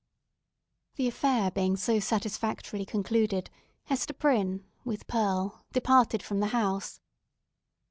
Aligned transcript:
The 0.95 1.07
affair 1.07 1.51
being 1.51 1.77
so 1.77 1.99
satisfactorily 1.99 2.85
concluded, 2.85 3.51
Hester 3.83 4.15
Prynne, 4.15 4.65
with 4.83 5.05
Pearl, 5.05 5.63
departed 5.73 6.23
from 6.23 6.39
the 6.39 6.47
house. 6.47 6.99